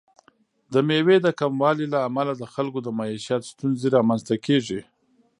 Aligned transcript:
د 0.73 0.75
میوې 0.87 1.17
د 1.21 1.27
کموالي 1.39 1.87
له 1.93 1.99
امله 2.07 2.31
د 2.37 2.43
خلکو 2.53 2.79
د 2.83 2.87
معیشت 2.99 3.41
ستونزې 3.51 3.87
رامنځته 3.97 4.35
کیږي. 4.45 4.81